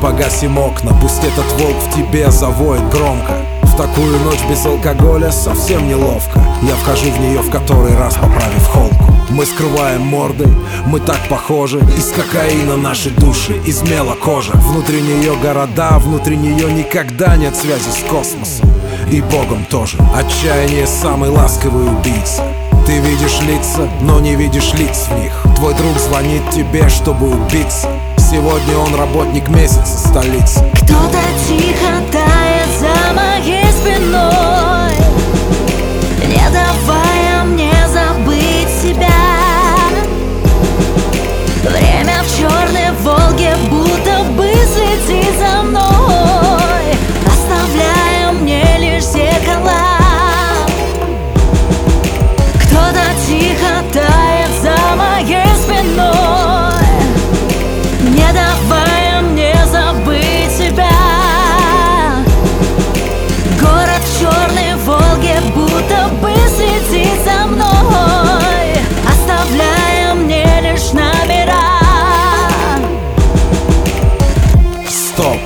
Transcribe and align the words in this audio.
погасим 0.00 0.58
окна 0.58 0.92
Пусть 1.00 1.24
этот 1.24 1.50
волк 1.58 1.76
в 1.76 1.96
тебе 1.96 2.30
завоет 2.30 2.82
громко. 2.90 3.32
В 3.62 3.76
такую 3.76 4.20
ночь 4.20 4.44
без 4.48 4.64
алкоголя 4.66 5.32
совсем 5.32 5.88
неловко. 5.88 6.40
Я 6.62 6.74
вхожу 6.76 7.10
в 7.10 7.20
нее 7.20 7.40
в 7.40 7.50
который 7.50 7.96
раз, 7.96 8.14
поправив 8.14 8.66
холку. 8.68 9.04
Мы 9.30 9.44
скрываем 9.46 10.02
морды, 10.02 10.46
мы 10.86 11.00
так 11.00 11.18
похожи. 11.28 11.78
Из 11.98 12.12
кокаина 12.12 12.76
наши 12.76 13.10
души, 13.10 13.60
из 13.66 13.82
мела 13.82 14.14
кожа. 14.14 14.52
Внутри 14.52 15.00
нее 15.00 15.34
города, 15.42 15.98
внутри 15.98 16.36
нее 16.36 16.72
никогда 16.72 17.36
нет 17.36 17.56
связи 17.56 17.90
с 17.90 18.08
космосом. 18.08 18.70
И 19.10 19.20
Богом 19.22 19.64
тоже. 19.64 19.96
Отчаяние 20.14 20.86
самый 20.86 21.30
ласковый 21.30 21.88
убийца. 21.88 22.44
Ты 22.86 23.00
видишь 23.00 23.40
лица, 23.40 23.88
но 24.02 24.20
не 24.20 24.36
видишь 24.36 24.72
лиц 24.74 25.08
в 25.08 25.18
них. 25.18 25.32
Твой 25.56 25.74
друг 25.74 25.98
звонит 25.98 26.42
тебе, 26.50 26.88
чтобы 26.88 27.30
убиться 27.30 27.88
Сегодня 28.34 28.76
он 28.78 28.92
работник 28.96 29.48
месяца 29.48 30.08
столицы. 30.08 30.68
Кто-то 30.82 31.13
Стоп, 75.14 75.38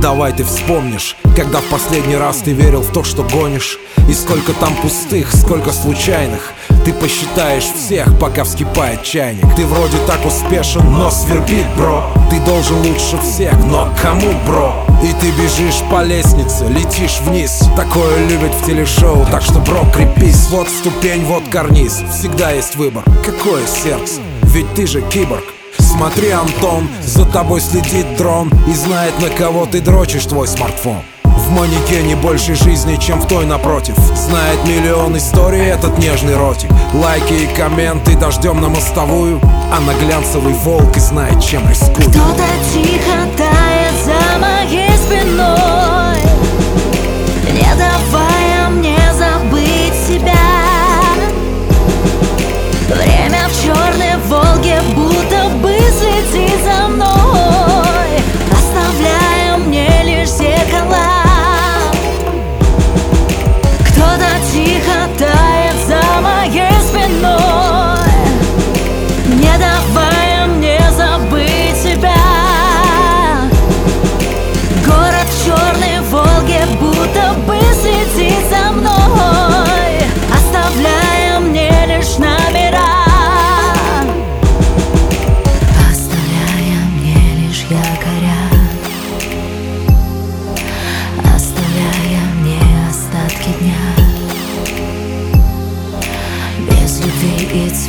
давай 0.00 0.32
ты 0.32 0.42
вспомнишь 0.42 1.16
Когда 1.36 1.58
в 1.60 1.64
последний 1.64 2.16
раз 2.16 2.38
ты 2.38 2.52
верил 2.52 2.80
в 2.80 2.92
то, 2.92 3.04
что 3.04 3.22
гонишь. 3.24 3.78
И 4.08 4.14
сколько 4.14 4.54
там 4.54 4.74
пустых, 4.76 5.34
сколько 5.34 5.70
случайных. 5.70 6.54
Ты 6.86 6.94
посчитаешь 6.94 7.64
всех, 7.64 8.18
пока 8.18 8.44
вскипает 8.44 9.02
чайник. 9.02 9.44
Ты 9.54 9.66
вроде 9.66 9.98
так 10.06 10.24
успешен, 10.24 10.90
но 10.90 11.10
свербит, 11.10 11.66
бро. 11.76 12.10
Ты 12.30 12.40
должен 12.40 12.78
лучше 12.78 13.18
всех, 13.22 13.52
но 13.66 13.92
кому, 14.00 14.32
бро? 14.46 14.74
И 15.02 15.12
ты 15.20 15.30
бежишь 15.32 15.82
по 15.90 16.02
лестнице, 16.02 16.66
летишь 16.68 17.20
вниз. 17.20 17.68
Такое 17.76 18.26
любят 18.28 18.54
в 18.54 18.66
телешоу, 18.66 19.26
так 19.30 19.42
что, 19.42 19.58
бро, 19.60 19.84
крепись. 19.94 20.48
Вот 20.48 20.68
ступень, 20.68 21.24
вот 21.26 21.42
карниз, 21.50 22.02
всегда 22.10 22.50
есть 22.50 22.76
выбор. 22.76 23.04
Какое 23.24 23.66
сердце? 23.66 24.22
Ведь 24.44 24.72
ты 24.74 24.86
же 24.86 25.02
киборг 25.02 25.44
Смотри, 25.92 26.30
Антон, 26.30 26.88
за 27.02 27.26
тобой 27.26 27.60
следит 27.60 28.16
дрон 28.16 28.50
И 28.66 28.72
знает, 28.72 29.12
на 29.20 29.28
кого 29.28 29.66
ты 29.66 29.80
дрочишь 29.80 30.24
твой 30.24 30.48
смартфон. 30.48 31.02
В 31.24 31.50
манекене 31.50 32.16
больше 32.16 32.54
жизни, 32.54 32.96
чем 32.96 33.20
в 33.20 33.28
той 33.28 33.44
напротив. 33.44 33.96
Знает 34.16 34.58
миллион 34.66 35.18
историй 35.18 35.66
этот 35.66 35.98
нежный 35.98 36.36
ротик. 36.36 36.70
Лайки 36.94 37.32
и 37.32 37.46
комменты 37.46 38.16
дождем 38.16 38.60
на 38.60 38.68
мостовую 38.68 39.40
А 39.72 39.80
на 39.80 39.94
глянцевый 39.94 40.54
волк 40.54 40.96
и 40.96 41.00
знает, 41.00 41.42
чем 41.42 41.68
рискует 41.68 42.08
Кто-то 42.08 42.44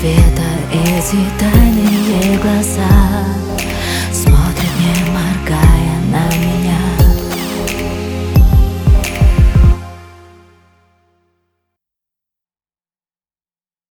Цвета 0.03 0.43
эти 0.69 1.15
тайные 1.39 2.37
глаза 2.39 3.52